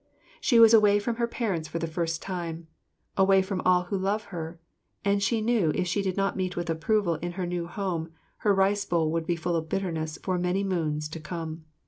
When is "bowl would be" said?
8.83-9.35